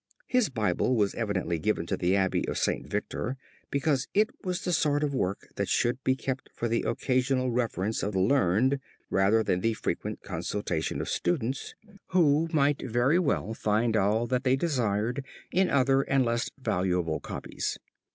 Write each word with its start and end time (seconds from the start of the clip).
His 0.25 0.49
Bible 0.49 0.95
was 0.95 1.13
evidently 1.13 1.59
given 1.59 1.85
to 1.85 1.95
the 1.95 2.15
abbey 2.15 2.47
of 2.47 2.57
St. 2.57 2.87
Victor 2.87 3.37
because 3.69 4.07
it 4.15 4.31
was 4.43 4.63
the 4.63 4.73
sort 4.73 5.03
of 5.03 5.13
work 5.13 5.49
that 5.57 5.69
should 5.69 6.03
be 6.03 6.15
kept 6.15 6.49
for 6.55 6.67
the 6.67 6.81
occasional 6.81 7.51
reference 7.51 8.01
of 8.01 8.13
the 8.13 8.19
learned 8.19 8.79
rather 9.11 9.43
than 9.43 9.61
the 9.61 9.75
frequent 9.75 10.23
consultation 10.23 11.01
of 11.01 11.07
students, 11.09 11.75
who 12.07 12.49
might 12.51 12.81
very 12.81 13.19
well 13.19 13.53
find 13.53 13.95
all 13.95 14.25
that 14.25 14.43
they 14.43 14.55
desired 14.55 15.23
in 15.51 15.69
other 15.69 16.01
and 16.01 16.25
less 16.25 16.49
valuable 16.57 17.19
copies. 17.19 17.77